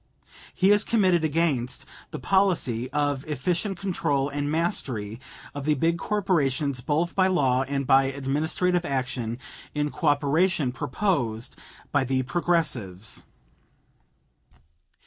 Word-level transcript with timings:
He 0.55 0.71
is 0.71 0.83
committed 0.83 1.23
against 1.23 1.85
the 2.09 2.17
policy 2.17 2.89
(of 2.89 3.23
efficient 3.25 3.77
control 3.77 4.29
and 4.29 4.49
mastery 4.49 5.19
of 5.53 5.65
the 5.65 5.75
big 5.75 5.99
corporations 5.99 6.81
both 6.81 7.13
by 7.13 7.27
law 7.27 7.61
and 7.67 7.85
by 7.85 8.05
administrative 8.05 8.83
action 8.83 9.37
in 9.75 9.91
cooperation) 9.91 10.71
proposed 10.71 11.55
by 11.91 12.03
the 12.03 12.23
Progressives. 12.23 13.25